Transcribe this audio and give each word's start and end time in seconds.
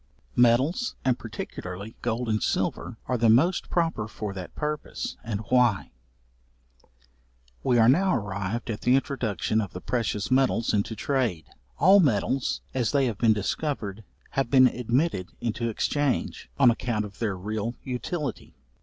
Metals, 0.35 0.95
and 1.05 1.19
particularly 1.19 1.95
gold 2.01 2.27
and 2.27 2.41
silver, 2.41 2.97
are 3.05 3.19
the 3.19 3.29
most 3.29 3.69
proper 3.69 4.07
for 4.07 4.33
that 4.33 4.55
purpose, 4.55 5.15
and 5.23 5.41
why. 5.49 5.91
We 7.63 7.77
are 7.77 7.87
now 7.87 8.15
arrived 8.15 8.71
at 8.71 8.81
the 8.81 8.95
introduction 8.95 9.61
of 9.61 9.73
the 9.73 9.79
precious 9.79 10.31
metals 10.31 10.73
into 10.73 10.95
trade. 10.95 11.45
All 11.77 11.99
metals, 11.99 12.61
as 12.73 12.93
they 12.93 13.05
have 13.05 13.19
been 13.19 13.33
discovered, 13.33 14.03
have 14.31 14.49
been 14.49 14.65
admitted 14.65 15.33
into 15.39 15.69
exchange, 15.69 16.49
on 16.57 16.71
account 16.71 17.05
of 17.05 17.19
their 17.19 17.37
real 17.37 17.75
utility. 17.83 18.55